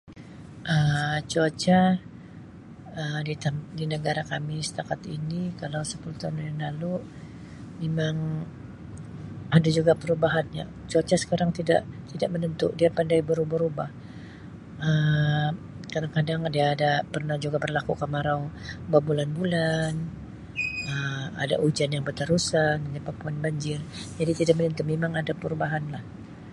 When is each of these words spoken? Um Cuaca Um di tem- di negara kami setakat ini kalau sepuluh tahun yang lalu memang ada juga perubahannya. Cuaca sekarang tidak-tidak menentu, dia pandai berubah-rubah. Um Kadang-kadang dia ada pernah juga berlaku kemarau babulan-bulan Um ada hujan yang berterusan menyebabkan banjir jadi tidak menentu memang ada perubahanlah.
Um 0.73 1.15
Cuaca 1.31 1.79
Um 3.01 3.17
di 3.27 3.33
tem- 3.43 3.69
di 3.77 3.85
negara 3.95 4.21
kami 4.31 4.55
setakat 4.67 5.01
ini 5.17 5.41
kalau 5.61 5.81
sepuluh 5.91 6.17
tahun 6.21 6.37
yang 6.47 6.57
lalu 6.65 6.93
memang 7.83 8.15
ada 9.57 9.69
juga 9.77 9.91
perubahannya. 10.01 10.65
Cuaca 10.89 11.15
sekarang 11.23 11.49
tidak-tidak 11.57 12.29
menentu, 12.33 12.67
dia 12.79 12.89
pandai 12.97 13.19
berubah-rubah. 13.29 13.89
Um 14.87 15.53
Kadang-kadang 15.93 16.39
dia 16.55 16.65
ada 16.75 16.91
pernah 17.13 17.37
juga 17.45 17.57
berlaku 17.65 17.91
kemarau 18.01 18.41
babulan-bulan 18.93 19.93
Um 20.93 21.29
ada 21.43 21.55
hujan 21.63 21.89
yang 21.95 22.01
berterusan 22.07 22.75
menyebabkan 22.89 23.35
banjir 23.45 23.77
jadi 24.19 24.31
tidak 24.39 24.55
menentu 24.57 24.81
memang 24.93 25.11
ada 25.21 25.33
perubahanlah. 25.43 26.01